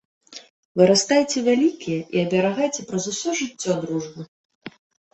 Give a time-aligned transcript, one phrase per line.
[0.81, 4.21] Вырастайце вялікія і аберагайце праз усё жыццё дружбу.